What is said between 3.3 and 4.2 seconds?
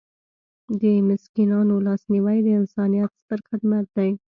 خدمت دی.